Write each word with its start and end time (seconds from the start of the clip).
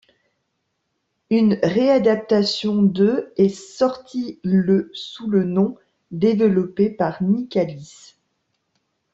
Une 1.29 1.59
réadaptation 1.61 2.81
de' 2.81 3.31
est 3.37 3.53
sortie 3.53 4.39
le 4.43 4.89
sous 4.95 5.29
le 5.29 5.43
nom', 5.43 5.77
développée 6.09 6.89
par 6.89 7.21
Nicalis. 7.21 8.15